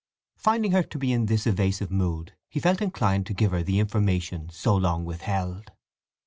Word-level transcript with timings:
Finding 0.39 0.71
her 0.71 0.81
to 0.81 0.97
be 0.97 1.13
in 1.13 1.27
this 1.27 1.45
evasive 1.45 1.91
mood 1.91 2.33
he 2.49 2.59
felt 2.59 2.81
inclined 2.81 3.27
to 3.27 3.35
give 3.35 3.51
her 3.51 3.61
the 3.61 3.77
information 3.77 4.49
so 4.49 4.75
long 4.75 5.05
withheld. 5.05 5.69